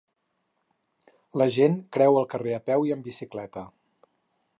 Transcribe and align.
La 1.41 1.47
gent 1.55 1.75
creua 1.97 2.21
el 2.23 2.27
carrer 2.31 2.55
a 2.59 2.63
peu 2.71 2.87
i 2.89 2.95
en 2.97 3.05
bicicleta. 3.09 3.67